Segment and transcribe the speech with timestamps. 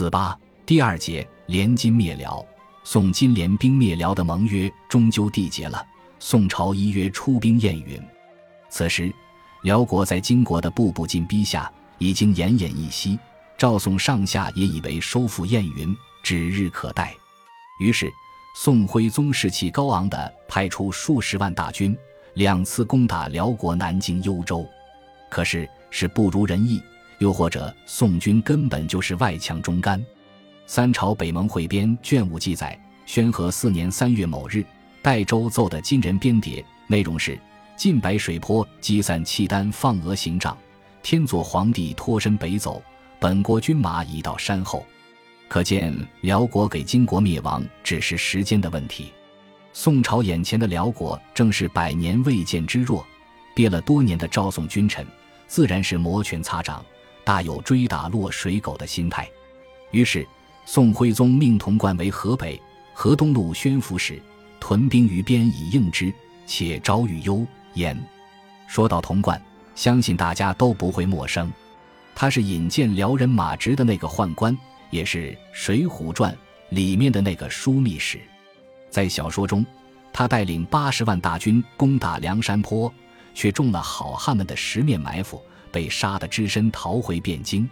[0.00, 0.34] 四八
[0.64, 2.42] 第二节，联金灭辽。
[2.84, 5.86] 宋金联兵灭辽的盟约终究缔结了。
[6.18, 8.00] 宋朝依约出兵燕云。
[8.70, 9.12] 此时，
[9.62, 13.18] 辽国在金国的步步进逼下，已经奄奄一息。
[13.58, 17.14] 赵宋上下也以为收复燕云指日可待。
[17.78, 18.10] 于是，
[18.56, 21.94] 宋徽宗士气高昂地派出数十万大军，
[22.36, 24.66] 两次攻打辽国南京、幽州。
[25.30, 26.80] 可是，是不如人意。
[27.20, 30.02] 又或者，宋军根本就是外强中干。
[30.66, 34.64] 三朝北盟汇编卷五记载：宣和四年三月某日，
[35.02, 37.38] 代州奏的金人编牒，内容是：
[37.76, 40.56] 晋白水坡积散契丹放鹅行帐，
[41.02, 42.82] 天佐皇帝脱身北走，
[43.18, 44.86] 本国军马已到山后。
[45.46, 49.12] 可见辽国给金国灭亡只是时间的问题。
[49.74, 53.06] 宋朝眼前的辽国正是百年未见之弱，
[53.54, 55.06] 憋了多年的赵宋君臣，
[55.46, 56.82] 自然是摩拳擦掌。
[57.24, 59.28] 大有追打落水狗的心态，
[59.90, 60.26] 于是
[60.64, 62.60] 宋徽宗命童贯为河北、
[62.92, 64.20] 河东路宣抚使，
[64.58, 66.12] 屯兵于边以应之，
[66.46, 67.98] 且招与幽燕。
[68.66, 69.40] 说到童贯，
[69.74, 71.52] 相信大家都不会陌生，
[72.14, 74.56] 他是引荐辽人马直的那个宦官，
[74.90, 76.32] 也是《水浒传》
[76.70, 78.20] 里面的那个枢密使。
[78.90, 79.64] 在小说中，
[80.12, 82.92] 他带领八十万大军攻打梁山坡，
[83.34, 85.42] 却中了好汉们的十面埋伏。
[85.72, 87.68] 被杀得只身逃回汴京。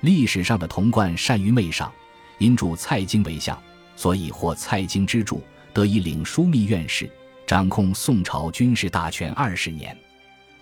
[0.00, 1.92] 历史上的童贯善于媚上，
[2.38, 3.60] 因助蔡京为相，
[3.96, 5.42] 所以获蔡京之助，
[5.74, 7.10] 得以领枢密院事，
[7.46, 9.96] 掌控宋朝军事大权二十年。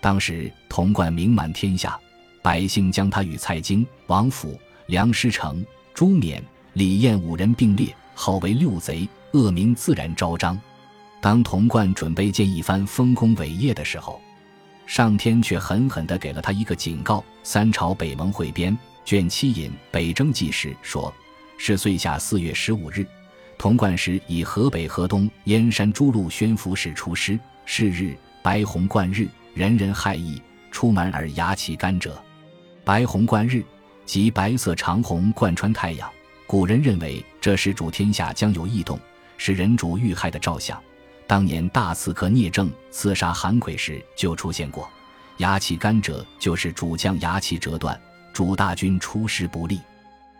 [0.01, 1.99] 当时童贯名满天下，
[2.41, 6.43] 百姓将他与蔡京、王府、梁师成、朱冕、
[6.73, 10.59] 李彦五人并列，号为六贼，恶名自然昭彰。
[11.21, 14.21] 当童贯准备建一番丰功伟业的时候，
[14.89, 17.23] 上天却狠狠地给了他一个警告。
[17.43, 21.13] 三朝北盟汇编卷七引北征纪实说：
[21.59, 23.05] 是岁下四月十五日，
[23.55, 27.39] 童贯时以河北河东燕山诸路宣抚使出师。
[27.67, 30.41] 是日，白虹贯日，人人骇异，
[30.71, 32.09] 出门而牙起甘蔗。
[32.83, 33.63] 白虹贯日，
[34.07, 36.09] 即白色长虹贯穿太阳。
[36.47, 38.99] 古人认为这是主天下将有异动，
[39.37, 40.81] 是人主遇害的兆象。
[41.29, 44.89] 当年大刺客聂政刺杀韩奎时就出现过，
[45.37, 48.01] 牙起甘蔗就是主将牙起折断，
[48.33, 49.79] 主大军出师不利，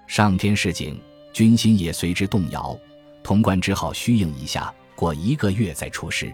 [0.07, 0.99] 上天示警，
[1.31, 2.75] 军心也随之动摇。
[3.21, 6.33] 潼关只好虚应一下，过一个月再出师。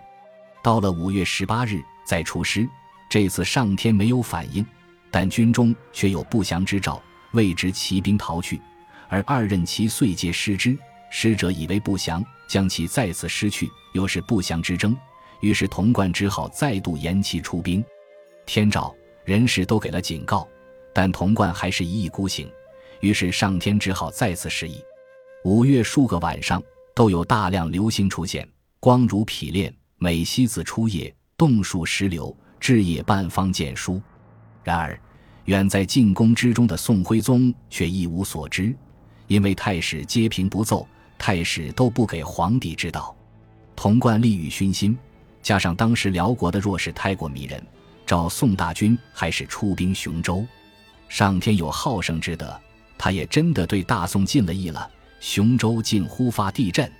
[0.63, 2.65] 到了五月十八日再出师，
[3.09, 4.65] 这次上天没有反应，
[5.11, 8.61] 但军中却有不祥之兆，未知骑兵逃去，
[9.09, 10.77] 而二任其遂皆失之。
[11.09, 14.95] 使者以为不祥，将其再次失去，又是不祥之争。
[15.41, 17.83] 于是童贯只好再度延期出兵。
[18.45, 20.47] 天照、人事都给了警告，
[20.93, 22.49] 但童贯还是一意孤行。
[23.01, 24.81] 于是上天只好再次示意。
[25.43, 26.61] 五月数个晚上，
[26.95, 28.47] 都有大量流星出现，
[28.79, 34.01] 光如匹练，每夕子出夜，洞数石流，至夜半方见书。
[34.63, 34.99] 然而，
[35.43, 38.75] 远在进宫之中的宋徽宗却一无所知，
[39.27, 40.87] 因为太史皆平不奏。
[41.17, 43.15] 太史都不给皇帝知道，
[43.75, 44.97] 童贯利欲熏心，
[45.41, 47.61] 加上当时辽国的弱势太过迷人，
[48.05, 50.45] 赵宋大军还是出兵雄州。
[51.07, 52.59] 上天有好生之德，
[52.97, 54.89] 他也真的对大宋尽了意了。
[55.19, 56.91] 雄州竟忽发地震，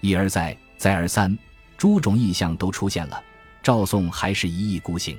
[0.00, 1.36] 一而再，再而三，
[1.76, 3.22] 诸种异象都出现了。
[3.62, 5.18] 赵宋还是一意孤行，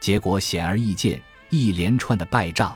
[0.00, 1.20] 结果显而易见，
[1.50, 2.74] 一连串的败仗。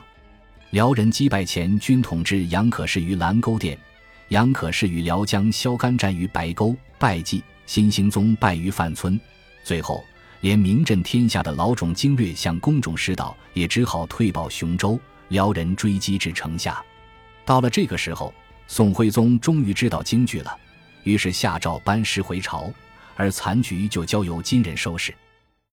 [0.70, 3.78] 辽人击败前军统制杨可士于蓝沟店。
[4.28, 9.18] 杨可是与辽将萧干战于白沟，败绩；新兴宗败于范村，
[9.64, 10.04] 最后
[10.42, 14.98] 连名震天下的老种经略向宫中师道，也只好退保雄州。
[15.28, 16.82] 辽人追击至城下，
[17.44, 18.32] 到了这个时候，
[18.66, 20.56] 宋徽宗终于知道京剧了，
[21.02, 22.72] 于是下诏班师回朝，
[23.14, 25.14] 而残局就交由金人收拾。